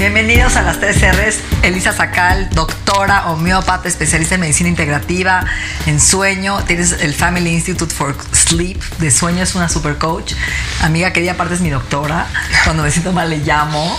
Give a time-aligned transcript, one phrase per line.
[0.00, 1.40] Bienvenidos a las tres R's.
[1.62, 5.44] Elisa Sacal, doctora homeópata, especialista en medicina integrativa,
[5.84, 6.64] en sueño.
[6.64, 10.32] Tienes el Family Institute for Sleep de sueño, es una super coach.
[10.80, 12.26] Amiga querida, aparte es mi doctora.
[12.64, 13.94] Cuando me siento mal le llamo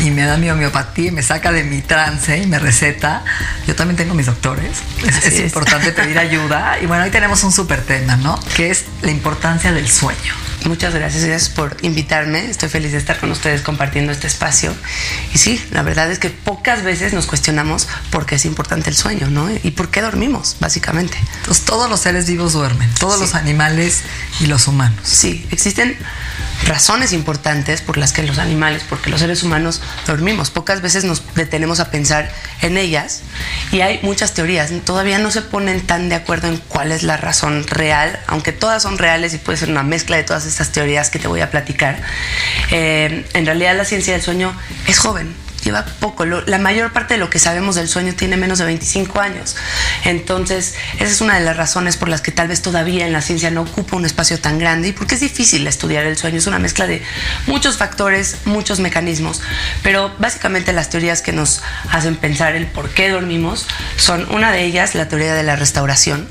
[0.00, 3.22] y me da mi homeopatía y me saca de mi trance y me receta.
[3.66, 4.78] Yo también tengo mis doctores.
[5.06, 6.78] Es, es importante pedir ayuda.
[6.80, 8.40] Y bueno, hoy tenemos un súper tema, ¿no?
[8.56, 10.41] Que es la importancia del sueño.
[10.64, 12.48] Muchas gracias, gracias por invitarme.
[12.48, 14.72] Estoy feliz de estar con ustedes compartiendo este espacio.
[15.34, 18.96] Y sí, la verdad es que pocas veces nos cuestionamos por qué es importante el
[18.96, 19.50] sueño, ¿no?
[19.50, 21.18] Y por qué dormimos, básicamente.
[21.38, 23.20] Entonces, todos los seres vivos duermen, todos Sí.
[23.22, 24.02] los animales
[24.40, 25.00] y los humanos.
[25.02, 25.96] Sí, existen
[26.64, 30.50] razones importantes por las que los animales, porque los seres humanos dormimos.
[30.50, 33.22] Pocas veces nos detenemos a pensar en ellas
[33.72, 34.70] y hay muchas teorías.
[34.84, 38.82] Todavía no se ponen tan de acuerdo en cuál es la razón real, aunque todas
[38.82, 41.50] son reales y puede ser una mezcla de todas estas teorías que te voy a
[41.50, 41.96] platicar.
[42.70, 44.54] Eh, en realidad la ciencia del sueño
[44.86, 45.41] es joven.
[45.62, 49.20] Lleva poco, la mayor parte de lo que sabemos del sueño tiene menos de 25
[49.20, 49.56] años.
[50.04, 53.22] Entonces, esa es una de las razones por las que tal vez todavía en la
[53.22, 56.38] ciencia no ocupa un espacio tan grande y porque es difícil estudiar el sueño.
[56.38, 57.02] Es una mezcla de
[57.46, 59.40] muchos factores, muchos mecanismos,
[59.82, 64.64] pero básicamente las teorías que nos hacen pensar el por qué dormimos son una de
[64.64, 66.28] ellas, la teoría de la restauración,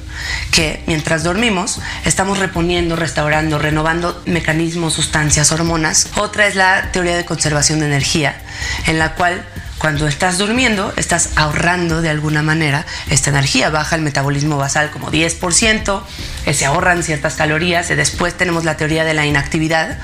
[0.51, 6.07] que mientras dormimos estamos reponiendo, restaurando, renovando mecanismos, sustancias, hormonas.
[6.15, 8.41] Otra es la teoría de conservación de energía,
[8.87, 9.45] en la cual
[9.81, 13.71] cuando estás durmiendo, estás ahorrando de alguna manera esta energía.
[13.71, 16.03] Baja el metabolismo basal como 10%,
[16.45, 17.89] eh, se ahorran ciertas calorías.
[17.89, 19.97] Y después tenemos la teoría de la inactividad,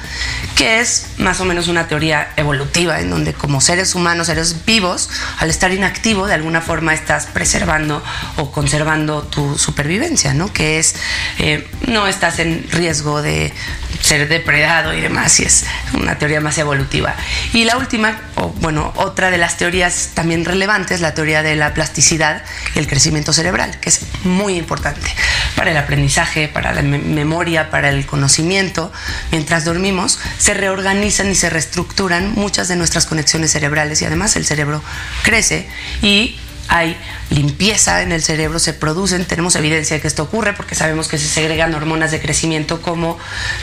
[0.56, 5.12] que es más o menos una teoría evolutiva, en donde como seres humanos, seres vivos,
[5.38, 8.04] al estar inactivo, de alguna forma estás preservando
[8.38, 10.52] o conservando tu supervivencia, ¿no?
[10.52, 10.96] Que es,
[11.38, 13.54] eh, no estás en riesgo de
[14.02, 17.16] ser depredado y demás, y es una teoría más evolutiva.
[17.54, 21.74] Y la última, o bueno, otra de las teorías también relevantes, la teoría de la
[21.74, 22.44] plasticidad
[22.76, 25.10] y el crecimiento cerebral, que es muy importante
[25.56, 28.92] para el aprendizaje, para la me- memoria, para el conocimiento.
[29.32, 34.46] Mientras dormimos, se reorganizan y se reestructuran muchas de nuestras conexiones cerebrales y además el
[34.46, 34.84] cerebro
[35.24, 35.68] crece
[36.02, 36.38] y
[36.70, 36.98] hay
[37.30, 41.18] limpieza en el cerebro, se producen, tenemos evidencia de que esto ocurre porque sabemos que
[41.18, 43.18] se segregan hormonas de crecimiento como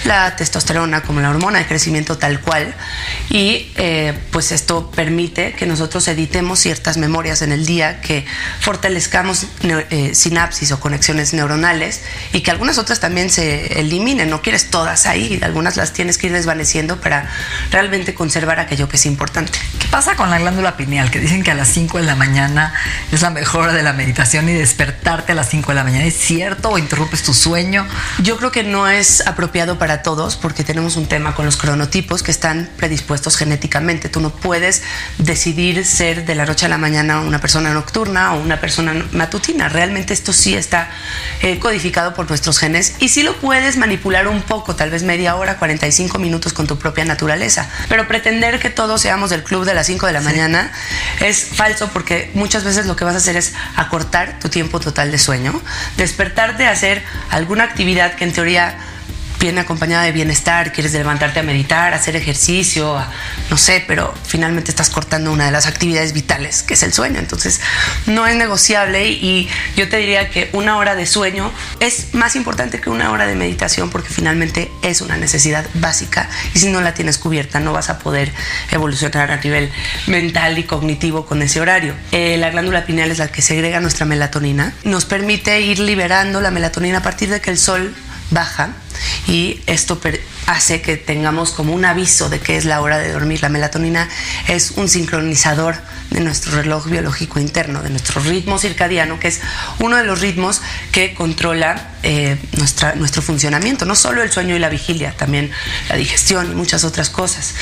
[0.05, 2.75] la testosterona, como la hormona de crecimiento tal cual,
[3.31, 8.27] y eh, pues esto permite que nosotros editemos ciertas memorias en el día, que
[8.61, 14.71] fortalezcamos eh, sinapsis o conexiones neuronales y que algunas otras también se eliminen, no quieres
[14.71, 17.31] todas ahí, algunas las tienes que ir desvaneciendo para
[17.71, 19.59] realmente conservar aquello que es importante.
[19.79, 21.11] ¿Qué pasa con la glándula pineal?
[21.11, 22.75] Que dicen que a las 5 de la mañana
[23.11, 26.05] es la mejor hora de la meditación y despertarte a las 5 de la mañana.
[26.05, 27.87] ¿Es cierto o interrumpes tu sueño?
[28.23, 32.23] Yo creo que no es apropiado para todos porque tenemos un tema con los cronotipos
[32.23, 34.09] que están predispuestos genéticamente.
[34.09, 34.83] Tú no puedes
[35.19, 39.69] decidir ser de la noche a la mañana una persona nocturna o una persona matutina.
[39.69, 40.91] Realmente esto sí está
[41.43, 45.37] eh, codificado por nuestros genes y sí lo puedes manipular un poco, tal vez media
[45.37, 47.69] hora, 45 minutos con tu propia naturaleza.
[47.89, 50.73] Pero pretender que todos seamos del club de las 5 de la mañana
[51.21, 53.44] es falso porque muchas veces lo que vas a hacer es
[53.77, 55.61] acortar tu tiempo total de sueño,
[55.97, 58.77] despertarte a hacer alguna actividad que en teoría
[59.45, 63.11] viene acompañada de bienestar, quieres levantarte a meditar, hacer ejercicio, a-
[63.51, 67.19] no sé, pero finalmente estás cortando una de las actividades vitales, que es el sueño.
[67.19, 67.61] Entonces,
[68.07, 72.81] no es negociable y yo te diría que una hora de sueño es más importante
[72.81, 76.95] que una hora de meditación porque finalmente es una necesidad básica y si no la
[76.95, 78.33] tienes cubierta no vas a poder
[78.71, 79.71] evolucionar a nivel
[80.07, 81.95] mental y cognitivo con ese horario.
[82.13, 86.51] Eh, la glándula pineal es la que segrega nuestra melatonina, nos permite ir liberando la
[86.51, 87.95] melatonina a partir de que el sol
[88.31, 88.71] baja
[89.27, 90.01] y esto
[90.47, 93.43] hace que tengamos como un aviso de que es la hora de dormir.
[93.43, 94.09] La melatonina
[94.49, 95.77] es un sincronizador
[96.11, 99.41] de nuestro reloj biológico interno, de nuestro ritmo circadiano, que es
[99.79, 100.63] uno de los ritmos
[100.93, 105.51] que controla eh, nuestra, nuestro funcionamiento, no solo el sueño y la vigilia, también
[105.89, 107.55] la digestión y muchas otras cosas.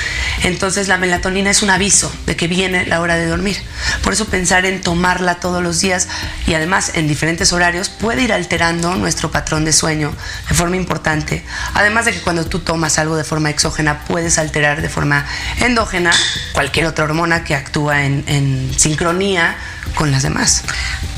[0.42, 3.56] Entonces la melatonina es un aviso de que viene la hora de dormir.
[4.02, 6.08] Por eso pensar en tomarla todos los días
[6.48, 10.12] y además en diferentes horarios puede ir alterando nuestro patrón de sueño
[10.48, 11.44] de forma importante.
[11.74, 15.24] Además de que cuando tú tomas algo de forma exógena puedes alterar de forma
[15.60, 16.10] endógena
[16.52, 19.56] cualquier otra hormona que actúa en, en sincronía
[19.94, 20.64] con las demás.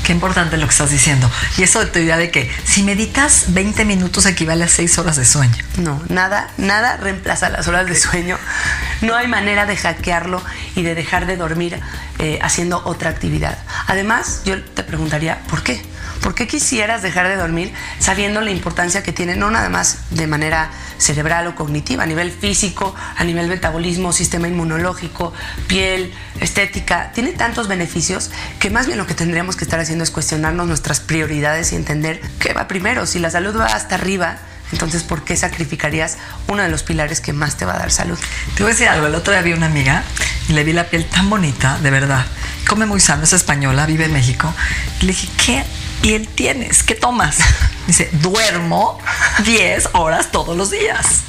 [0.03, 1.29] Qué importante lo que estás diciendo.
[1.57, 3.14] Y eso de tu idea de que si meditas
[3.47, 5.63] 20 minutos equivale a 6 horas de sueño.
[5.77, 8.37] No, nada, nada reemplaza las horas de sueño.
[9.01, 10.43] No hay manera de hackearlo
[10.75, 11.79] y de dejar de dormir
[12.19, 13.57] eh, haciendo otra actividad.
[13.87, 15.81] Además, yo te preguntaría, ¿por qué?
[16.25, 20.25] ¿Por qué quisieras dejar de dormir sabiendo la importancia que tiene, no nada más de
[20.25, 25.33] manera cerebral o cognitiva, a nivel físico, a nivel metabolismo, sistema inmunológico,
[25.67, 26.11] piel,
[26.41, 27.11] estética?
[27.13, 30.99] Tiene tantos beneficios que más bien lo que tendríamos que estar haciendo es cuestionarnos nuestras
[30.99, 33.05] prioridades y entender qué va primero.
[33.05, 34.39] Si la salud va hasta arriba,
[34.71, 36.17] entonces, ¿por qué sacrificarías
[36.47, 38.17] uno de los pilares que más te va a dar salud?
[38.55, 39.05] Te voy a decir algo.
[39.05, 40.03] El otro día vi una amiga
[40.49, 42.25] y le vi la piel tan bonita, de verdad.
[42.67, 44.51] Come muy sano, es española, vive en México.
[45.01, 45.63] Y le dije, ¿qué
[46.05, 46.83] piel tienes?
[46.83, 47.37] ¿Qué tomas?
[47.87, 48.99] Dice, duermo
[49.43, 51.23] 10 horas todos los días.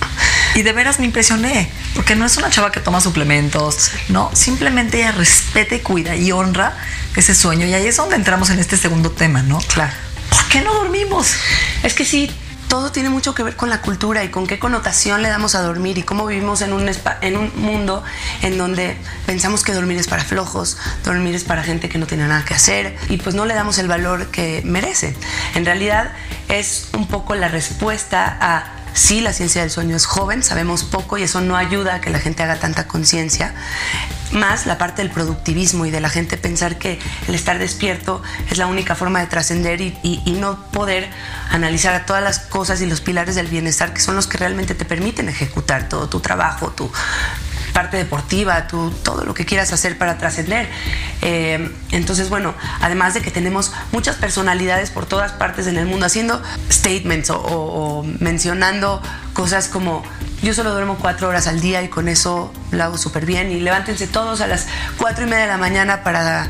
[0.54, 4.98] Y de veras me impresioné, porque no es una chava que toma suplementos, no, simplemente
[4.98, 6.76] ella respeta y cuida y honra
[7.16, 7.66] ese sueño.
[7.66, 9.60] Y ahí es donde entramos en este segundo tema, ¿no?
[9.60, 9.94] Claro.
[10.28, 11.32] ¿Por qué no dormimos?
[11.82, 12.30] Es que sí,
[12.76, 15.62] todo tiene mucho que ver con la cultura y con qué connotación le damos a
[15.62, 16.86] dormir y cómo vivimos en un,
[17.22, 18.04] en un mundo
[18.42, 22.28] en donde pensamos que dormir es para flojos, dormir es para gente que no tiene
[22.28, 25.16] nada que hacer y pues no le damos el valor que merece.
[25.54, 26.12] En realidad
[26.50, 31.18] es un poco la respuesta a Sí, la ciencia del sueño es joven, sabemos poco
[31.18, 33.54] y eso no ayuda a que la gente haga tanta conciencia.
[34.32, 36.98] Más la parte del productivismo y de la gente pensar que
[37.28, 41.10] el estar despierto es la única forma de trascender y, no poder
[41.50, 44.74] analizar a todas las cosas y los pilares del bienestar que son los que realmente
[44.74, 46.90] te permiten ejecutar todo tu trabajo, tu
[47.76, 50.66] parte deportiva, tu, todo lo que quieras hacer para trascender.
[51.20, 56.06] Eh, entonces, bueno, además de que tenemos muchas personalidades por todas partes en el mundo
[56.06, 59.02] haciendo statements o, mencionando
[59.34, 60.02] cosas como
[60.42, 63.60] yo solo duermo cuatro horas al día y con eso lo hago súper bien y
[63.60, 66.48] levántense todos a las cuatro y media de la mañana para...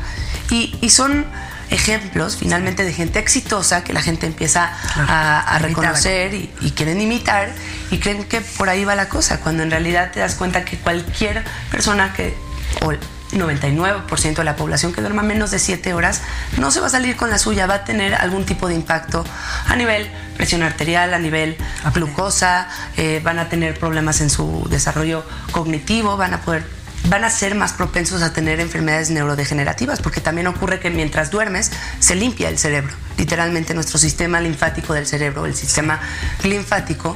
[0.49, 1.25] Y son
[1.69, 6.71] ejemplos finalmente de gente exitosa que la gente empieza claro, a, a, reconocer y, y,
[6.71, 7.49] quieren imitar
[7.91, 10.77] y creen que por ahí va la cosa, cuando en realidad te das cuenta que
[10.77, 12.33] cualquier persona que,
[12.81, 12.93] o
[13.31, 16.21] 99% de la población que duerma menos de 7 horas
[16.57, 19.25] no se va a salir con la suya, va a tener algún tipo de impacto
[19.67, 21.57] a nivel presión arterial, a nivel
[21.93, 26.76] glucosa, eh, van a tener problemas en su desarrollo cognitivo, van a poder
[27.09, 31.71] van a ser más propensos a tener enfermedades neurodegenerativas, porque también ocurre que mientras duermes
[31.99, 32.93] se limpia el cerebro.
[33.17, 35.99] Literalmente nuestro sistema linfático del cerebro, el sistema
[36.43, 37.15] linfático,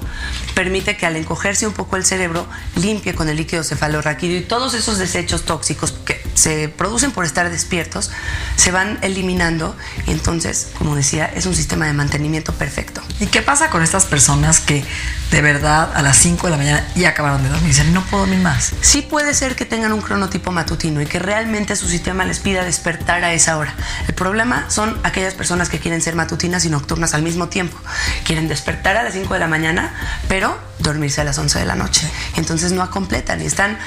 [0.56, 4.74] permite que al encogerse un poco el cerebro limpie con el líquido cefalorraquídeo y todos
[4.74, 8.12] esos desechos tóxicos que se producen por estar despiertos
[8.56, 9.76] se van eliminando
[10.08, 13.02] y entonces, como decía, es un sistema de mantenimiento perfecto.
[13.20, 14.84] ¿Y qué pasa con estas personas que
[15.32, 18.04] de verdad a las 5 de la mañana ya acabaron de dormir y dicen, no
[18.06, 18.74] puedo dormir más?
[18.82, 22.64] Sí puede ser que tengan un cronotipo matutino y que realmente su sistema les pida
[22.64, 23.74] despertar a esa hora.
[24.08, 27.78] El problema son aquellas personas que quieren ser matutinas y nocturnas al mismo tiempo.
[28.24, 29.94] Quieren despertar a las 5 de la mañana,
[30.30, 32.08] pero dormirse a las 11 de la noche.
[32.38, 33.78] Entonces no completan y están,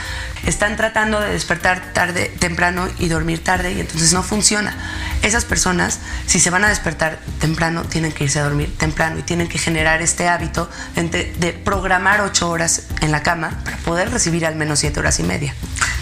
[0.44, 4.76] están tratando de despertar tarde, temprano y dormir tarde y entonces no funciona.
[5.22, 9.22] Esas personas, si se van a despertar temprano, tienen que irse a dormir temprano y
[9.22, 14.10] tienen que generar este hábito de, de programar 8 horas en la cama para poder
[14.10, 15.54] recibir al menos 7 horas y media.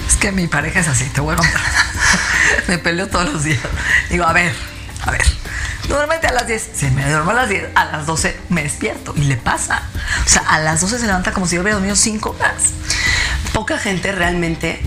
[0.08, 1.60] Es que mi pareja es así, te voy a contar.
[2.68, 3.60] me peleo todos los días.
[4.10, 4.52] Digo, a ver,
[5.02, 5.24] a ver,
[5.88, 6.70] duérmete a las 10.
[6.74, 9.14] Si me duermo a las 10, a las 12 me despierto.
[9.16, 9.82] Y le pasa.
[10.24, 12.72] O sea, a las 12 se levanta como si yo hubiera dormido 5 horas.
[13.52, 14.80] Poca gente realmente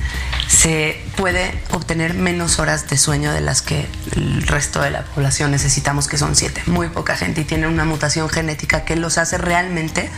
[0.48, 5.52] se puede obtener menos horas de sueño de las que el resto de la población
[5.52, 6.64] necesitamos, que son 7.
[6.68, 10.10] Muy poca gente y tienen una mutación genética que los hace realmente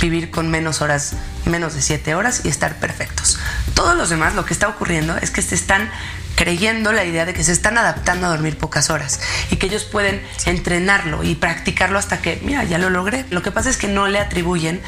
[0.00, 1.14] vivir con menos horas,
[1.44, 3.38] menos de 7 horas y estar perfectos.
[3.74, 5.90] Todos los demás, lo que está ocurriendo es que se están
[6.34, 9.84] creyendo la idea de que se están adaptando a dormir pocas horas y que ellos
[9.84, 13.24] pueden entrenarlo y practicarlo hasta que, mira, ya lo logré.
[13.30, 14.80] Lo que pasa es que no le atribuyen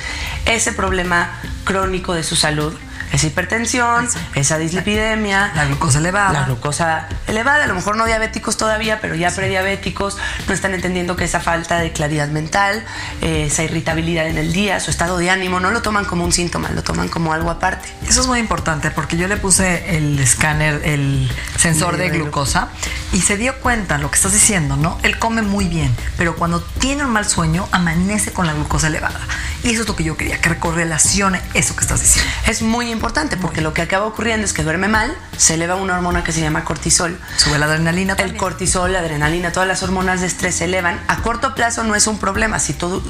[0.45, 2.75] ese problema crónico de su salud
[3.13, 6.33] esa hipertensión, esa dislipidemia, La glucosa elevada.
[6.33, 10.17] la glucosa elevada, a lo mejor no diabéticos todavía, pero ya prediabéticos,
[10.49, 12.85] no están entendiendo que esa falta de claridad mental,
[13.23, 16.33] eh, esa irritabilidad en el día, su estado de ánimo, no lo toman como un
[16.33, 17.89] síntoma, lo toman como algo aparte.
[18.09, 22.69] Eso es muy importante porque yo le puse el escáner, el sensor de glucosa
[23.13, 24.99] y se dio cuenta lo que estás diciendo, ¿no?
[25.03, 29.21] Él come muy bien, pero cuando tiene un mal sueño amanece con la glucosa elevada.
[29.63, 32.31] Y eso es lo que yo quería, que correlacione eso que estás diciendo.
[32.47, 32.96] Es muy importante
[33.37, 36.41] porque lo que acaba ocurriendo es que duerme mal, se eleva una hormona que se
[36.41, 37.19] llama cortisol.
[37.37, 38.38] Sube la adrenalina El también.
[38.38, 41.00] cortisol, la adrenalina, todas las hormonas de estrés se elevan.
[41.09, 42.59] A corto plazo no es un problema.
[42.59, 43.03] Si tú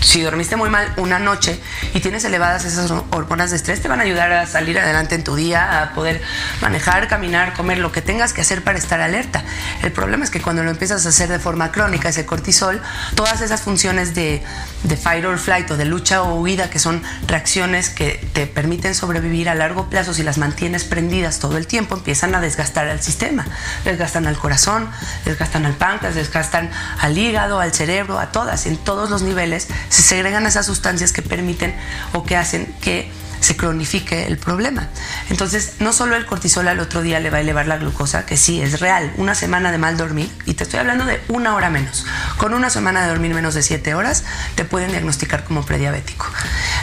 [0.00, 1.60] si dormiste muy mal una noche
[1.94, 5.24] y tienes elevadas esas hormonas de estrés, te van a ayudar a salir adelante en
[5.24, 6.20] tu día, a poder
[6.60, 9.44] manejar, caminar, comer, lo que tengas que hacer para estar alerta.
[9.82, 12.80] El problema es que cuando lo empiezas a hacer de forma crónica, ese cortisol,
[13.14, 14.42] todas esas funciones de,
[14.82, 18.94] de fight or flight o de lucha o huida, que son reacciones que te permiten
[18.94, 23.00] sobrevivir a largo plazo, si las mantienes prendidas todo el tiempo, empiezan a desgastar al
[23.00, 23.46] sistema.
[23.84, 24.88] Desgastan al corazón,
[25.24, 30.02] desgastan al páncreas, desgastan al hígado, al cerebro, a todas, en todos los niveles se
[30.02, 31.74] segregan esas sustancias que permiten
[32.12, 33.10] o que hacen que
[33.42, 34.88] se cronifique el problema.
[35.28, 38.36] Entonces, no solo el cortisol al otro día le va a elevar la glucosa, que
[38.36, 41.68] sí, es real, una semana de mal dormir, y te estoy hablando de una hora
[41.68, 42.06] menos.
[42.38, 44.22] Con una semana de dormir menos de siete horas,
[44.54, 46.26] te pueden diagnosticar como prediabético.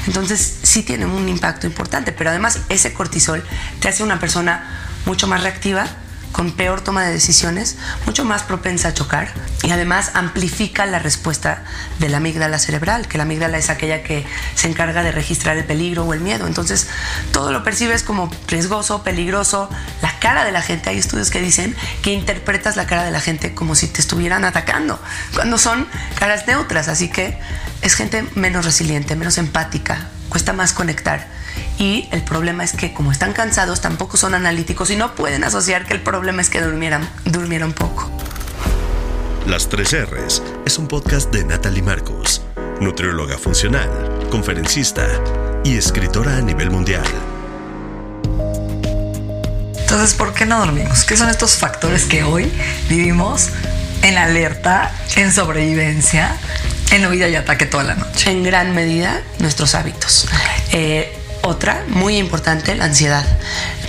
[0.06, 3.44] Entonces, sí tiene un impacto importante, pero además ese cortisol
[3.80, 5.88] te hace una persona mucho más reactiva,
[6.32, 9.30] con peor toma de decisiones, mucho más propensa a chocar
[9.64, 11.64] y además amplifica la respuesta
[12.00, 15.66] de la amígdala cerebral, que la amígdala es aquella que se encarga de registrar el
[15.66, 16.48] peligro o el miedo.
[16.48, 16.88] Entonces,
[17.32, 19.70] todo lo percibes como riesgoso, peligroso.
[20.02, 23.22] La cara de la gente, hay estudios que dicen que interpretas la cara de la
[23.22, 25.00] gente como si te estuvieran atacando,
[25.34, 26.88] cuando son caras neutras.
[26.88, 27.38] Así que
[27.82, 31.28] es gente menos resiliente, menos empática, cuesta más conectar.
[31.78, 35.86] Y el problema es que como están cansados, tampoco son analíticos y no pueden asociar
[35.86, 38.10] que el problema es que durmieran, durmieron poco.
[39.46, 42.42] Las 3 R's es un podcast de Natalie Marcos,
[42.80, 43.90] nutrióloga funcional,
[44.30, 45.08] conferencista
[45.64, 47.04] y escritora a nivel mundial.
[49.80, 51.04] Entonces, ¿por qué no dormimos?
[51.04, 52.52] ¿Qué son estos factores que hoy
[52.90, 53.50] vivimos
[54.04, 56.38] en alerta, en sobrevivencia,
[56.92, 58.32] en huida y ataque toda la noche?
[58.32, 60.28] En gran medida, nuestros hábitos.
[60.72, 63.26] Eh, otra, muy importante, la ansiedad.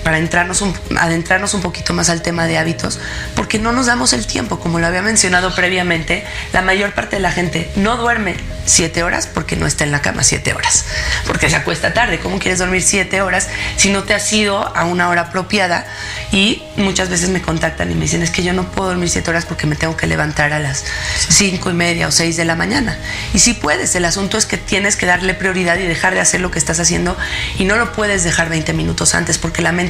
[0.05, 2.99] Para entrarnos un- adentrarnos un poquito más al tema de hábitos,
[3.35, 7.23] porque no nos damos el tiempo, como lo había mencionado previamente, la mayor parte de
[7.23, 10.85] la gente no duerme siete horas porque no está en la cama siete horas,
[11.27, 12.19] porque se acuesta tarde.
[12.21, 15.87] ¿Cómo quieres dormir siete horas si no te has ido a una hora apropiada?
[16.33, 19.29] Y muchas veces me contactan y me dicen, es que yo no puedo dormir siete
[19.31, 20.85] horas porque me tengo que levantar a las
[21.29, 22.97] cinco y media o seis de la mañana.
[23.35, 26.41] Y sí puedes, el asunto es que tienes que darle prioridad y dejar de hacer
[26.41, 27.17] lo que estás haciendo
[27.59, 29.90] y no lo puedes dejar 20 minutos antes porque la mente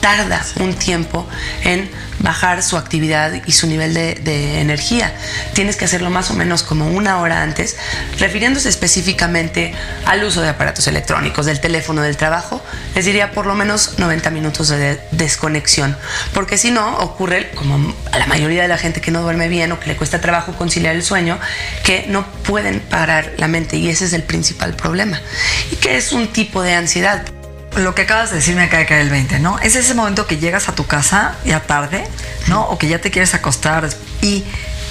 [0.00, 1.26] tarda un tiempo
[1.64, 1.90] en
[2.20, 5.12] bajar su actividad y su nivel de, de energía.
[5.54, 7.76] Tienes que hacerlo más o menos como una hora antes,
[8.18, 9.72] refiriéndose específicamente
[10.04, 12.62] al uso de aparatos electrónicos, del teléfono, del trabajo,
[12.94, 15.96] les diría por lo menos 90 minutos de de- desconexión,
[16.32, 19.70] porque si no ocurre, como a la mayoría de la gente que no duerme bien
[19.72, 21.38] o que le cuesta trabajo conciliar el sueño,
[21.84, 25.20] que no pueden parar la mente y ese es el principal problema.
[25.72, 27.22] Y que es un tipo de ansiedad.
[27.76, 29.58] Lo que acabas de decir me acaba de caer el 20, ¿no?
[29.60, 32.04] Es ese momento que llegas a tu casa ya tarde,
[32.48, 32.62] ¿no?
[32.68, 33.88] O que ya te quieres acostar
[34.20, 34.44] y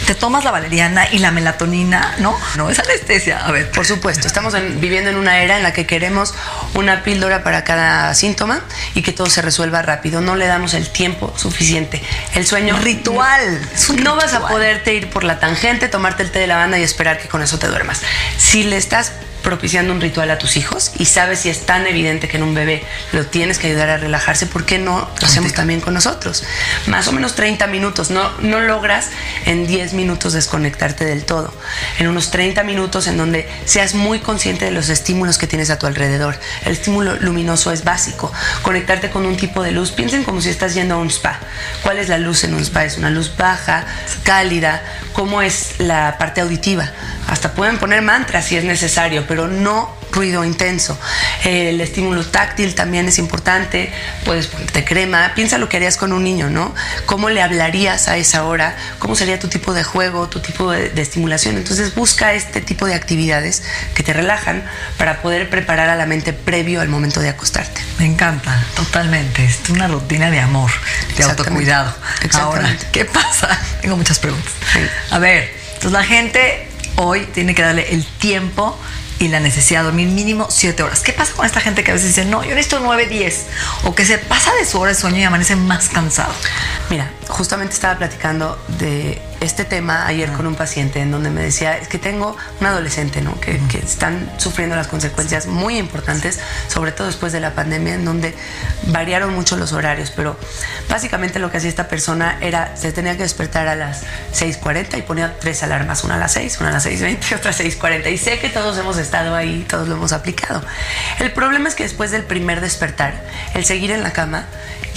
[0.06, 2.38] te tomas la valeriana y la melatonina, ¿no?
[2.56, 3.46] No, es anestesia.
[3.46, 6.34] A ver, Por supuesto, estamos en- viviendo en una era en la que queremos
[6.76, 8.62] una píldora para cada síntoma
[8.94, 10.22] y que todo se resuelva rápido.
[10.22, 12.02] No le damos el tiempo suficiente.
[12.36, 12.78] El sueño.
[12.78, 16.78] Ritual, un no vas a poderte ir por la tangente, tomarte el té de lavanda
[16.78, 18.02] y esperar que con eso te duermas.
[18.38, 19.12] Si le estás
[19.48, 22.54] propiciando un ritual a tus hijos y sabes si es tan evidente que en un
[22.54, 26.44] bebé lo tienes que ayudar a relajarse, ¿por qué no lo hacemos también con nosotros?
[26.88, 29.08] Más o menos 30 minutos, no, no logras
[29.46, 31.54] en 10 minutos desconectarte del todo.
[31.98, 35.80] En unos 30 minutos en donde seas muy consciente de los estímulos que tienes a
[35.80, 36.38] tu alrededor.
[36.66, 38.34] El estímulo luminoso es básico.
[38.64, 39.92] Conectarte con un tipo de luz.
[39.92, 41.40] Piensen como si estás yendo a un spa.
[41.84, 42.84] ¿Cuál es la luz en un spa?
[42.84, 43.86] Es una luz baja,
[44.24, 44.84] cálida.
[45.14, 46.92] ¿Cómo es la parte auditiva?
[47.28, 50.98] Hasta pueden poner mantras si es necesario, pero no ruido intenso.
[51.44, 53.92] El estímulo táctil también es importante.
[54.26, 55.34] Puedes ponerte crema.
[55.36, 56.74] Piensa lo que harías con un niño, ¿no?
[57.06, 58.76] ¿Cómo le hablarías a esa hora?
[58.98, 61.58] ¿Cómo sería tu tipo de juego, tu tipo de, de estimulación?
[61.58, 63.64] Entonces busca este tipo de actividades
[63.94, 64.64] que te relajan
[64.98, 67.82] para poder preparar a la mente previo al momento de acostarte.
[68.00, 69.46] me encanta, totalmente.
[69.46, 71.42] Es una rutina de amor, de Exactamente.
[71.42, 71.96] autocuidado.
[72.34, 72.76] Ahora.
[72.92, 73.60] ¿qué pasa?
[73.82, 74.52] Tengo muchas preguntas.
[74.74, 74.80] Sí.
[75.12, 78.78] A ver, entonces la gente hoy tiene que darle el tiempo
[79.20, 81.02] y la necesidad de dormir mínimo 7 horas.
[81.02, 83.46] ¿Qué pasa con esta gente que a veces dice, no, yo necesito 9, 10?
[83.84, 86.34] O que se pasa de su hora de sueño y amanece más cansado.
[86.90, 91.78] Mira, justamente estaba platicando de este tema ayer con un paciente en donde me decía,
[91.78, 93.24] es que tengo un adolescente.
[93.42, 98.06] Que, que están sufriendo las consecuencias muy importantes, sobre todo después de la pandemia, en
[98.06, 98.36] donde
[98.88, 100.38] variaron mucho los horarios, pero
[100.90, 104.04] básicamente lo que hacía esta persona era, se tenía que despertar a las
[104.34, 107.52] 6.40 y ponía tres alarmas, una a las 6, una a las 6.20 y otra
[107.52, 108.12] a 6.40.
[108.12, 110.62] Y sé que todos hemos estado ahí, todos lo hemos aplicado.
[111.20, 114.46] El problema es que después del primer despertar, el seguir en la cama,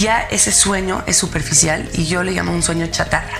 [0.01, 3.39] ya ese sueño es superficial y yo le llamo un sueño chatarra.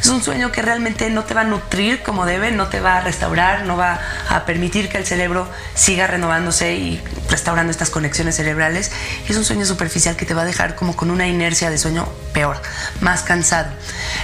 [0.00, 2.96] Es un sueño que realmente no te va a nutrir como debe, no te va
[2.96, 8.34] a restaurar, no va a permitir que el cerebro siga renovándose y restaurando estas conexiones
[8.36, 8.90] cerebrales.
[9.28, 12.08] Es un sueño superficial que te va a dejar como con una inercia de sueño
[12.32, 12.60] peor,
[13.00, 13.70] más cansado.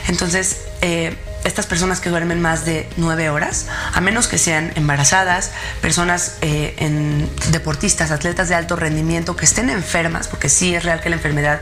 [0.08, 5.52] Entonces, eh, estas personas que duermen más de nueve horas, a menos que sean embarazadas,
[5.80, 11.00] personas eh, en deportistas, atletas de alto rendimiento que estén enfermas, porque sí es real
[11.00, 11.60] que la enfermedad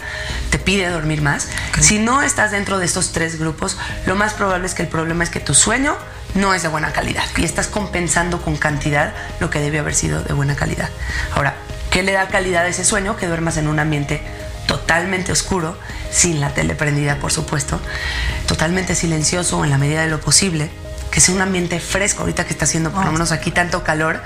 [0.51, 1.49] te pide dormir más.
[1.81, 3.77] Si no estás dentro de estos tres grupos,
[4.07, 5.97] lo más probable es que el problema es que tu sueño
[6.35, 10.23] no es de buena calidad y estás compensando con cantidad lo que debe haber sido
[10.23, 10.89] de buena calidad.
[11.35, 11.55] Ahora,
[11.91, 13.17] ¿qué le da calidad a ese sueño?
[13.17, 14.23] Que duermas en un ambiente
[14.75, 15.77] totalmente oscuro,
[16.11, 17.79] sin la tele prendida, por supuesto,
[18.49, 20.69] totalmente silencioso en la medida de lo posible,
[21.13, 24.21] que sea un ambiente fresco, ahorita que está haciendo por lo menos aquí tanto calor,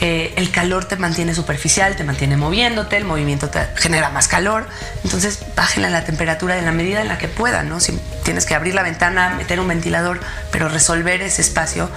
[0.00, 4.66] eh, el calor te mantiene superficial, te mantiene moviéndote, el movimiento te genera más calor,
[5.04, 7.78] entonces bájenle la temperatura en la medida en la que puedan, ¿no?
[7.78, 10.18] Si tienes que abrir la ventana, meter un ventilador,
[10.50, 11.88] pero resolver ese espacio,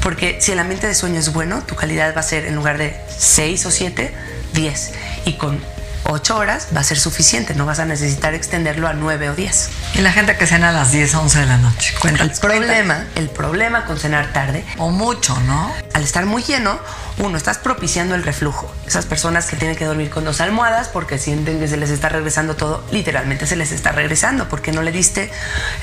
[0.00, 2.78] porque si el ambiente de sueño es bueno, tu calidad va a ser en lugar
[2.78, 4.14] de 6 o 7,
[4.52, 4.92] 10,
[5.24, 5.71] y con
[6.04, 9.70] 8 horas va a ser suficiente, no vas a necesitar extenderlo a 9 o 10.
[9.94, 11.94] Y la gente que cena a las 10, 11 de la noche.
[11.94, 15.72] El Cuéntales, problema, el problema con cenar tarde, O mucho, ¿no?
[15.94, 16.78] al estar muy lleno,
[17.18, 18.72] uno, estás propiciando el reflujo.
[18.86, 22.08] Esas personas que tienen que dormir con dos almohadas porque sienten que se les está
[22.08, 25.30] regresando todo, literalmente se les está regresando porque no le diste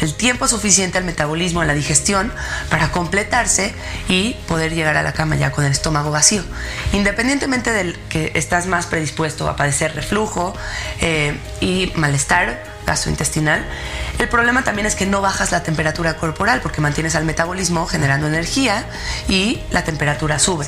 [0.02, 2.34] el tiempo suficiente al metabolismo, a la digestión,
[2.70, 3.74] para completarse
[4.08, 6.44] y poder llegar a la cama ya con el estómago vacío.
[6.92, 10.09] Independientemente del que estás más predispuesto a padecer reflujo
[11.02, 13.64] eh, y malestar, gastrointestinal.
[14.20, 18.28] El problema también es que no bajas la temperatura corporal porque mantienes al metabolismo generando
[18.28, 18.84] energía
[19.30, 20.68] y la temperatura sube.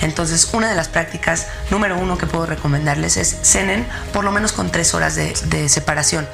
[0.00, 4.52] Entonces, una de las prácticas número uno que puedo recomendarles es cenen por lo menos
[4.52, 6.28] con tres horas de, de separación.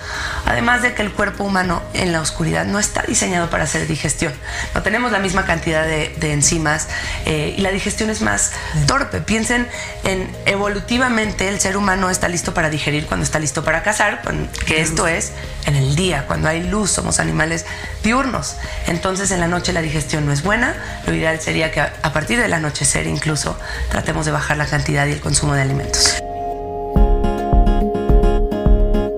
[0.45, 4.35] Además de que el cuerpo humano en la oscuridad no está diseñado para hacer digestión.
[4.75, 6.89] No tenemos la misma cantidad de, de enzimas
[7.25, 8.53] eh, y la digestión es más
[8.87, 9.23] torpe.
[9.23, 9.67] Piensen
[10.05, 14.21] en evolutivamente el ser humano está listo para digerir cuando está listo para cazar,
[14.67, 15.33] que esto es
[15.65, 17.65] en el día, cuando hay luz, somos animales
[18.03, 18.57] diurnos.
[18.87, 20.75] Entonces en la noche la digestión no es buena,
[21.07, 23.57] lo ideal sería que a a partir del anochecer incluso
[23.91, 26.17] tratemos de bajar la cantidad y el consumo de alimentos.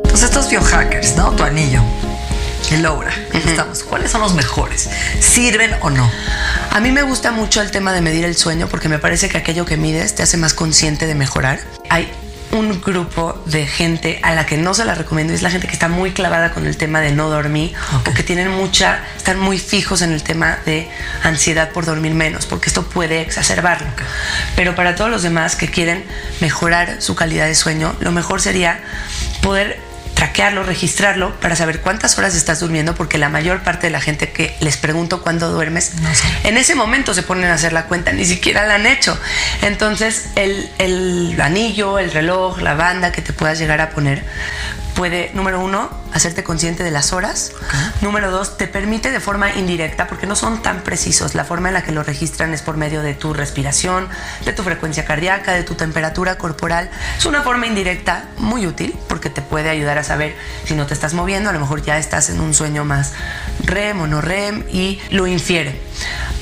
[0.08, 1.30] Pues estos biohackers, ¿no?
[1.32, 1.80] Tu anillo.
[2.70, 3.12] El Aura.
[3.32, 3.82] Estamos.
[3.82, 4.88] ¿Cuáles son los mejores?
[5.20, 6.08] ¿Sirven o no?
[6.70, 9.38] A mí me gusta mucho el tema de medir el sueño porque me parece que
[9.38, 11.58] aquello que mides te hace más consciente de mejorar.
[11.88, 12.12] Hay
[12.52, 15.66] un grupo de gente a la que no se la recomiendo y es la gente
[15.66, 17.72] que está muy clavada con el tema de no dormir
[18.06, 20.88] o que tienen mucha, están muy fijos en el tema de
[21.22, 23.88] ansiedad por dormir menos porque esto puede exacerbarlo.
[24.56, 26.04] Pero para todos los demás que quieren
[26.40, 28.80] mejorar su calidad de sueño, lo mejor sería
[29.42, 29.89] poder
[30.20, 34.30] traquearlo, registrarlo para saber cuántas horas estás durmiendo, porque la mayor parte de la gente
[34.30, 36.10] que les pregunto cuándo duermes, No
[36.44, 39.18] en ese momento se ponen a hacer la cuenta, ni siquiera la han hecho.
[39.62, 44.22] Entonces, el, el anillo, el reloj, la banda que te puedas llegar a poner
[45.00, 47.52] puede, número uno, hacerte consciente de las horas.
[48.02, 51.34] Número dos, te permite de forma indirecta, porque no son tan precisos.
[51.34, 54.10] La forma en la que lo registran es por medio de tu respiración,
[54.44, 56.90] de tu frecuencia cardíaca, de tu temperatura corporal.
[57.16, 60.36] Es una forma indirecta muy útil porque te puede ayudar a saber
[60.66, 63.14] si no te estás moviendo, a lo mejor ya estás en un sueño más
[63.64, 65.80] REM o no REM y lo infiere.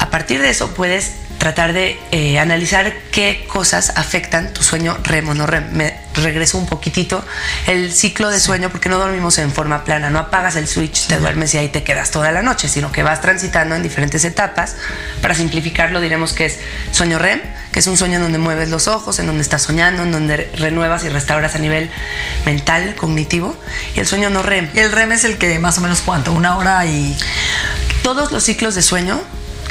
[0.00, 5.28] A partir de eso puedes tratar de eh, analizar qué cosas afectan tu sueño REM
[5.28, 5.72] o no REM.
[5.72, 7.24] Me regreso un poquitito
[7.66, 11.18] el ciclo de sueño porque no dormimos en forma plana, no apagas el switch, te
[11.18, 14.76] duermes y ahí te quedas toda la noche, sino que vas transitando en diferentes etapas.
[15.22, 16.58] Para simplificarlo diremos que es
[16.90, 17.40] sueño REM,
[17.72, 20.50] que es un sueño en donde mueves los ojos, en donde estás soñando, en donde
[20.56, 21.88] renuevas y restauras a nivel
[22.44, 23.56] mental, cognitivo,
[23.94, 24.70] y el sueño no REM.
[24.74, 27.16] Y el REM es el que más o menos cuánto, una hora y.
[28.02, 29.20] Todos los ciclos de sueño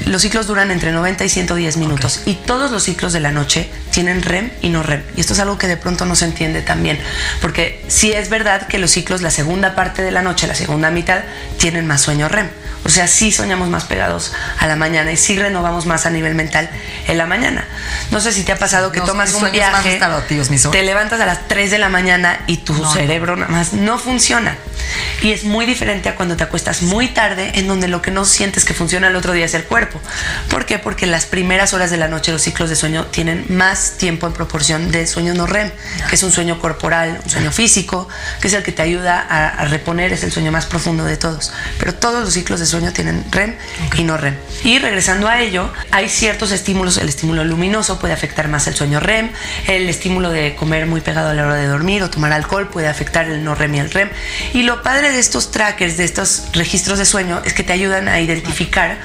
[0.08, 3.70] los ciclos duran entre 90 y 110 minutos y todos los ciclos de la noche
[3.92, 5.04] tienen REM y no REM.
[5.16, 7.00] Y esto es algo que de pronto no se entiende también,
[7.42, 10.92] porque sí es verdad que los ciclos, la segunda parte de la noche, la segunda
[10.92, 11.22] mitad,
[11.58, 12.50] tienen más sueño REM.
[12.84, 16.36] O sea, sí soñamos más pegados a la mañana y sí renovamos más a nivel
[16.36, 16.70] mental
[17.08, 17.68] en la mañana.
[18.12, 20.00] No sé si te ha pasado que tomas un viaje, sueños.
[20.72, 24.00] te levantas a las 3 de la mañana y tu No, cerebro nada más no
[24.00, 24.56] funciona.
[25.22, 28.24] Y es muy diferente a cuando te acuestas muy tarde, en donde lo que no
[28.24, 30.00] sientes que funciona el otro día es el cuerpo.
[30.50, 30.80] ¿Por qué?
[30.80, 34.34] Porque las primeras horas de la noche los ciclos de sueño tienen más tiempo en
[34.34, 35.72] proporción de sueño no REM,
[36.08, 38.08] que es un sueño corporal, un sueño físico,
[38.40, 41.18] que es el que te ayuda a, a reponer, es el sueño más profundo de
[41.18, 41.52] todos.
[41.80, 43.56] Pero todos los ciclos de sueño tienen REM
[43.98, 44.36] y no REM.
[44.64, 49.00] Y regresando a ello, hay ciertos estímulos, el estímulo luminoso puede afectar más el sueño
[49.00, 49.30] REM,
[49.68, 52.88] el estímulo de comer muy pegado a la hora de dormir o tomar alcohol puede
[52.88, 54.10] afectar el no REM y el REM.
[54.54, 58.08] Y lo padre de estos trackers, de estos registros de sueño, es que te ayudan
[58.08, 58.98] a identificar,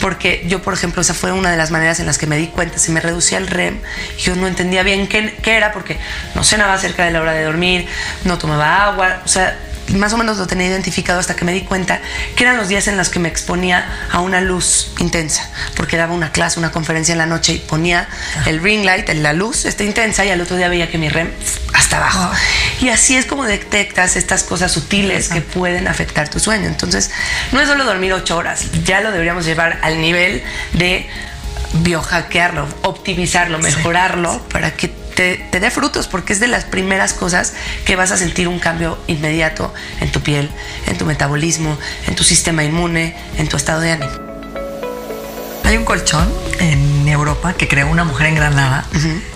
[0.00, 2.48] porque yo, por ejemplo, esa fue una de las maneras en las que me di
[2.48, 3.78] cuenta, se me reducía el REM,
[4.18, 5.98] y yo no entendía bien qué, qué era, porque
[6.34, 7.86] no cenaba cerca de la hora de dormir,
[8.24, 9.56] no tomaba agua, o sea,
[9.94, 12.00] más o menos lo tenía identificado hasta que me di cuenta
[12.36, 16.14] que eran los días en los que me exponía a una luz intensa, porque daba
[16.14, 18.08] una clase, una conferencia en la noche y ponía
[18.46, 21.30] el ring light, la luz está intensa y al otro día veía que mi REM
[21.74, 22.30] hasta abajo.
[22.80, 26.66] Y así es como detectas estas cosas sutiles que pueden afectar tu sueño.
[26.66, 27.10] Entonces,
[27.52, 30.42] no es solo dormir ocho horas, ya lo deberíamos llevar al nivel
[30.74, 31.08] de
[31.72, 37.54] biohackearlo, optimizarlo, mejorarlo para que te, te dé frutos, porque es de las primeras cosas
[37.84, 40.48] que vas a sentir un cambio inmediato en tu piel,
[40.86, 41.76] en tu metabolismo,
[42.06, 44.12] en tu sistema inmune, en tu estado de ánimo.
[45.64, 48.86] Hay un colchón en Europa que creó una mujer en Granada,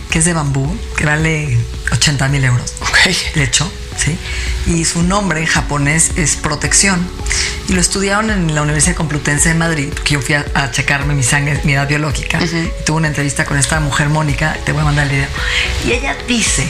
[0.09, 1.59] que es de bambú, que vale
[1.91, 2.75] 80 mil euros.
[3.35, 4.19] De hecho, ¿sí?
[4.67, 7.07] Y su nombre en japonés es protección.
[7.69, 11.15] Y lo estudiaron en la Universidad Complutense de Madrid, que yo fui a, a checarme
[11.15, 12.43] mi sangre, mi edad biológica.
[12.43, 15.29] Y tuve una entrevista con esta mujer, Mónica, te voy a mandar el video.
[15.87, 16.67] Y ella dice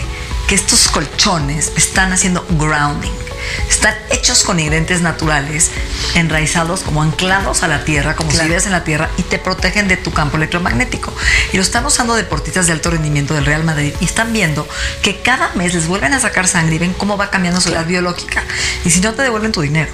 [0.46, 3.21] que estos colchones están haciendo grounding.
[3.68, 5.70] Están hechos con ingredientes naturales,
[6.14, 9.88] enraizados como anclados a la tierra, como si vivieras en la tierra, y te protegen
[9.88, 11.12] de tu campo electromagnético.
[11.52, 14.68] Y lo están usando deportistas de alto rendimiento del Real Madrid y están viendo
[15.02, 17.86] que cada mes les vuelven a sacar sangre y ven cómo va cambiando su edad
[17.86, 18.42] biológica.
[18.84, 19.90] Y si no, te devuelven tu dinero.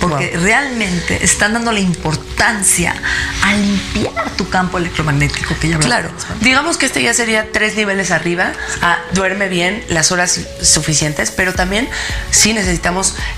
[0.00, 2.94] Porque realmente están dando la importancia
[3.42, 6.10] a limpiar tu campo electromagnético que ya Claro,
[6.40, 11.54] digamos que este ya sería tres niveles arriba, a duerme bien las horas suficientes, pero
[11.54, 11.88] también
[12.30, 12.91] sí necesitamos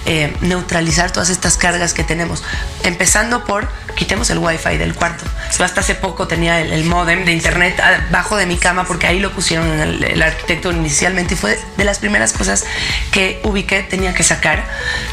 [0.06, 2.42] eh, neutralizar todas estas cargas que tenemos,
[2.82, 5.24] empezando por quitemos el wifi del cuarto.
[5.56, 9.06] Yo hasta hace poco tenía el, el modem de internet abajo de mi cama porque
[9.06, 12.64] ahí lo pusieron el, el arquitecto inicialmente y fue de las primeras cosas
[13.12, 14.64] que ubiqué, tenía que sacar.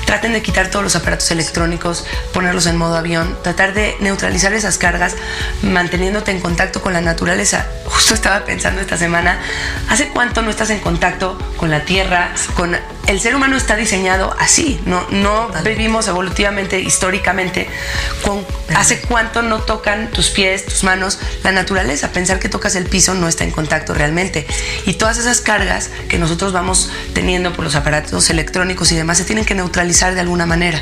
[0.06, 4.78] Traten de quitar todos los aparatos electrónicos, ponerlos en modo avión, tratar de neutralizar esas
[4.78, 5.16] cargas,
[5.62, 7.68] manteniéndote en contacto con la naturaleza.
[7.86, 9.40] Justo estaba pensando esta semana,
[9.90, 12.76] ¿hace cuánto no estás en contacto con la tierra, con
[13.12, 17.68] el ser humano está diseñado así, no, no vivimos evolutivamente, históricamente,
[18.24, 22.86] con hace cuánto no tocan tus pies, tus manos, la naturaleza, pensar que tocas el
[22.86, 24.48] piso no está en contacto realmente.
[24.86, 29.26] Y todas esas cargas que nosotros vamos teniendo por los aparatos electrónicos y demás se
[29.26, 30.82] tienen que neutralizar de alguna manera.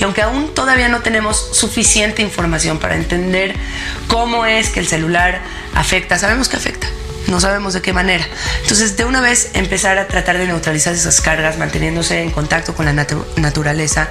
[0.00, 3.56] Y aunque aún todavía no tenemos suficiente información para entender
[4.06, 5.42] cómo es que el celular
[5.74, 6.86] afecta, sabemos que afecta
[7.28, 8.26] no sabemos de qué manera.
[8.62, 12.86] Entonces, de una vez empezar a tratar de neutralizar esas cargas, manteniéndose en contacto con
[12.86, 14.08] la natu naturaleza,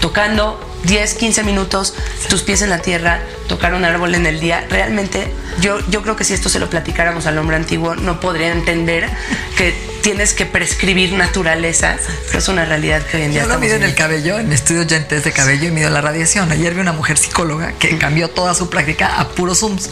[0.00, 1.94] tocando 10, 15 minutos
[2.28, 4.66] tus pies en la tierra, tocar un árbol en el día.
[4.68, 8.52] Realmente, yo, yo creo que si esto se lo platicáramos al hombre antiguo, no podría
[8.52, 9.08] entender
[9.56, 13.58] que tienes que prescribir naturaleza, pero es una realidad que hoy en día Yo lo
[13.58, 16.50] mido en el cabello, en estudios lentes de cabello y mido la radiación.
[16.50, 19.90] Ayer vi una mujer psicóloga que cambió toda su práctica a puros zooms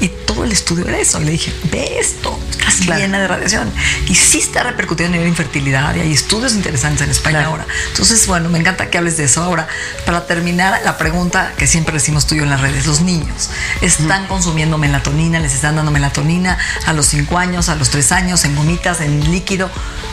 [0.00, 1.20] y todo el estudio era eso.
[1.20, 2.38] Le dije, ve esto,
[2.86, 3.00] Claro.
[3.00, 3.72] llena de radiación.
[4.08, 7.50] Y sí está repercutiendo en la infertilidad y hay estudios interesantes en España Claro.
[7.50, 7.66] ahora.
[7.90, 9.42] Entonces, bueno, me encanta que hables de eso.
[9.42, 9.68] Ahora,
[10.06, 13.50] para terminar, la pregunta que siempre decimos tú y yo en las redes, los niños
[13.80, 18.44] están consumiendo melatonina, les están dando melatonina a los 5 años, a los 3 años,
[18.44, 19.70] en gomitas, en líquido.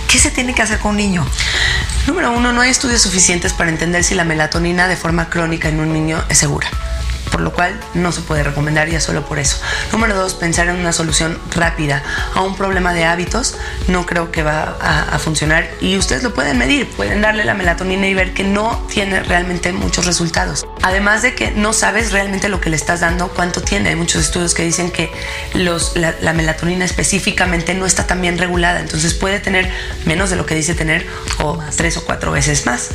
[0.07, 1.25] ¿Qué se tiene que hacer con un niño?
[2.07, 5.79] Número uno, no hay estudios suficientes para entender si la melatonina de forma crónica en
[5.79, 6.67] un niño es segura.
[7.35, 9.57] Por lo cual no se puede recomendar ya solo por eso.
[9.91, 12.01] Número dos, pensar en una solución rápida
[12.33, 13.57] a un problema de hábitos
[13.89, 15.69] no creo que va a, funcionar.
[15.81, 19.73] Y ustedes lo pueden medir, pueden darle la melatonina y ver que no tiene realmente
[19.73, 20.65] muchos resultados.
[20.81, 23.89] Además de que no sabes realmente lo que le estás dando, cuánto tiene.
[23.89, 25.11] Hay muchos estudios que dicen que
[25.53, 28.79] la melatonina específicamente no está tan bien regulada.
[28.79, 29.69] Entonces puede tener
[30.05, 31.05] menos de lo que dice tener
[31.39, 32.91] o tres o cuatro veces más.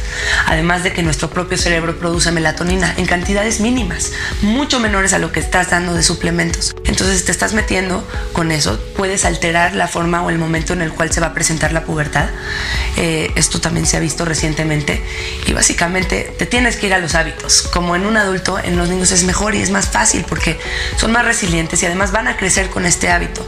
[0.47, 4.13] Además de que nuestro propio cerebro produce melatonina en cantidades mínimas.
[4.43, 6.75] Mucho menores a lo que estás dando de suplementos.
[6.85, 10.93] Entonces te estás metiendo con eso, puedes alterar la forma o el momento en el
[10.93, 12.29] cual se va a presentar la pubertad.
[12.97, 15.03] Eh, esto también se ha visto recientemente
[15.47, 17.63] y básicamente te tienes que ir a los hábitos.
[17.63, 20.59] Como en un adulto, en los niños es mejor y es más fácil porque
[20.97, 23.47] son más resilientes y además van a crecer con este hábito.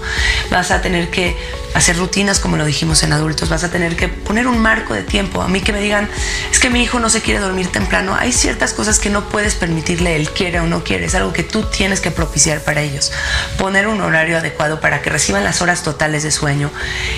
[0.51, 1.37] Vas a tener que
[1.74, 5.02] hacer rutinas como lo dijimos en adultos, vas a tener que poner un marco de
[5.02, 5.42] tiempo.
[5.42, 6.08] A mí que me digan,
[6.50, 9.54] es que mi hijo no se quiere dormir temprano, hay ciertas cosas que no puedes
[9.54, 13.12] permitirle, él quiere o no quiere, es algo que tú tienes que propiciar para ellos.
[13.58, 16.70] Poner un horario adecuado para que reciban las horas totales de sueño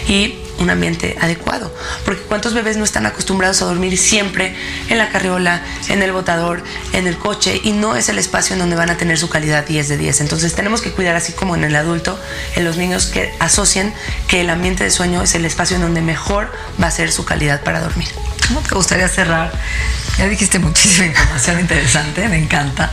[0.08, 1.74] y un ambiente adecuado.
[2.04, 4.54] Porque cuántos bebés no están acostumbrados a dormir siempre
[4.88, 6.62] en la carriola, en el botador,
[6.92, 9.66] en el coche y no es el espacio en donde van a tener su calidad
[9.66, 10.20] 10 de 10.
[10.20, 12.18] Entonces tenemos que cuidar así como en el adulto,
[12.56, 13.92] en los niños que asocien
[14.28, 17.24] que el ambiente de sueño es el espacio en donde mejor va a ser su
[17.24, 18.08] calidad para dormir.
[18.48, 19.52] ¿Cómo te gustaría cerrar?
[20.18, 22.92] Ya dijiste muchísima información interesante, me encanta.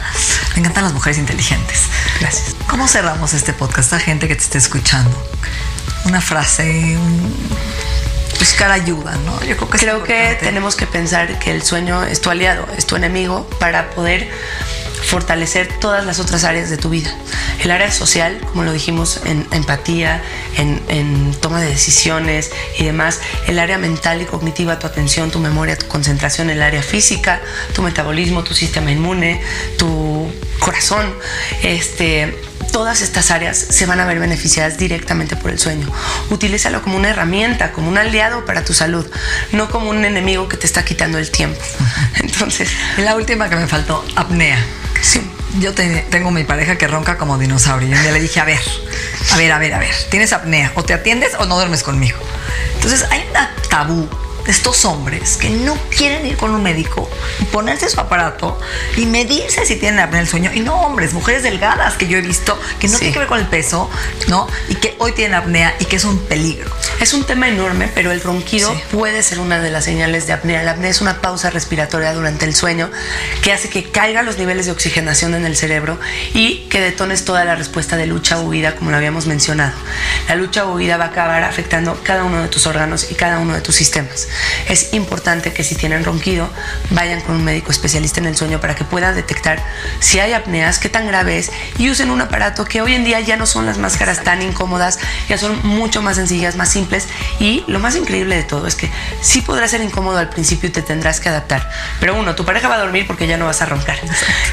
[0.54, 1.82] Me encantan las mujeres inteligentes.
[2.20, 2.56] Gracias.
[2.68, 5.12] ¿Cómo cerramos este podcast a gente que te esté escuchando?
[6.06, 7.34] Una frase, un...
[8.40, 9.44] buscar ayuda, ¿no?
[9.44, 12.86] Yo creo que, creo que tenemos que pensar que el sueño es tu aliado, es
[12.86, 14.30] tu enemigo para poder
[15.04, 17.14] fortalecer todas las otras áreas de tu vida.
[17.64, 20.22] El área social, como lo dijimos, en empatía,
[20.58, 23.20] en, en, toma de decisiones y demás.
[23.48, 26.50] El área mental y cognitiva, tu atención, tu memoria, tu concentración.
[26.50, 27.42] El área física,
[27.74, 29.42] tu metabolismo, tu sistema inmune,
[29.78, 31.14] tu corazón.
[31.64, 32.36] Este,
[32.72, 35.92] todas estas áreas se van a ver beneficiadas directamente por el sueño.
[36.30, 39.06] Utilízalo como una herramienta, como un aliado para tu salud,
[39.52, 41.62] no como un enemigo que te está quitando el tiempo.
[42.16, 44.64] Entonces, la última que me faltó, apnea.
[45.02, 45.22] Sí.
[45.60, 47.90] Yo te, tengo mi pareja que ronca como dinosaurio.
[47.90, 48.62] Y un día le dije, a ver,
[49.32, 52.18] a ver, a ver, a ver, tienes apnea, o te atiendes o no duermes conmigo.
[52.76, 54.10] Entonces hay un tabú
[54.52, 57.10] de estos hombres que no quieren ir con un médico
[57.40, 58.60] y ponerse su aparato
[58.98, 60.52] y medirse si tienen apnea del sueño.
[60.54, 63.00] Y no hombres, mujeres delgadas que yo he visto que no sí.
[63.00, 63.90] tiene que ver con el peso,
[64.28, 64.48] ¿no?
[64.68, 66.70] Y que hoy tienen apnea y que es un peligro.
[67.00, 68.82] Es un tema enorme, pero el ronquido sí.
[68.92, 70.64] puede ser una de las señales de apnea.
[70.64, 72.92] La apnea es una pausa respiratoria durante el sueño
[73.42, 75.98] que hace que caigan los niveles de oxigenación en el cerebro
[76.34, 79.74] y que detones toda la respuesta de lucha o huida, como lo habíamos mencionado.
[80.28, 83.40] La lucha o huida va a acabar afectando cada uno de tus órganos y cada
[83.40, 84.28] uno de tus sistemas.
[84.68, 86.50] Es importante que si tienen ronquido
[86.92, 89.64] vayan con un médico especialista en el sueño para que pueda detectar
[90.00, 93.20] si hay apneas, qué tan grave es y usen un aparato que hoy en día
[93.20, 95.00] ya no son las máscaras tan incómodas,
[95.30, 97.08] ya son mucho más sencillas, más simples
[97.40, 98.90] y lo más increíble de todo es que
[99.22, 101.70] sí podrá ser incómodo al principio y te tendrás que adaptar.
[102.00, 104.00] Pero uno, tu pareja va a dormir porque ya no vas a roncar.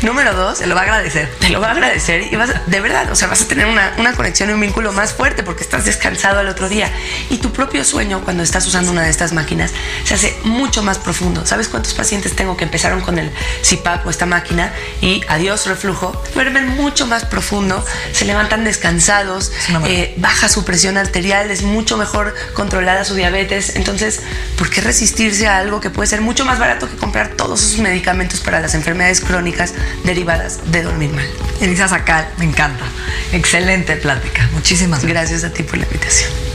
[0.03, 1.29] Número dos, te lo va a agradecer.
[1.38, 3.94] Te lo va a agradecer y vas, de verdad, o sea, vas a tener una,
[3.98, 6.90] una conexión y un vínculo más fuerte porque estás descansado al otro día.
[7.31, 9.67] Y tu propio sueño cuando estás usando una de estas máquinas
[10.04, 11.44] se hace mucho más profundo.
[11.46, 13.31] ¿Sabes cuántos pacientes tengo que empezaron con el
[13.62, 16.20] CPAP o esta máquina y adiós reflujo?
[16.35, 19.52] Duermen mucho más profundo, se levantan descansados,
[19.87, 23.76] eh, baja su presión arterial, es mucho mejor controlada su diabetes.
[23.76, 24.20] Entonces,
[24.57, 27.78] ¿por qué resistirse a algo que puede ser mucho más barato que comprar todos esos
[27.78, 31.26] medicamentos para las enfermedades crónicas derivadas de dormir mal?
[31.61, 32.85] Elisa Sacal, me encanta.
[33.33, 34.48] Excelente plática.
[34.52, 36.47] Muchísimas gracias a ti por la invitación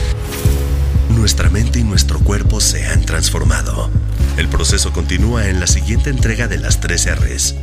[1.24, 3.88] nuestra mente y nuestro cuerpo se han transformado.
[4.36, 7.54] El proceso continúa en la siguiente entrega de las 3 R's.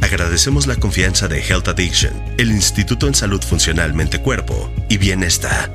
[0.00, 5.72] Agradecemos la confianza de Health Addiction, el Instituto en Salud Funcional Mente-Cuerpo y Bienestar.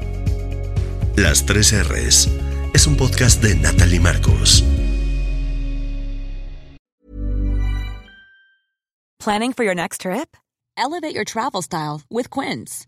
[1.16, 2.28] Las 3 R's
[2.74, 4.66] es un podcast de Natalie Marcos.
[9.20, 10.36] Planning for your next trip?
[10.76, 12.88] Elevate your travel style with Quince.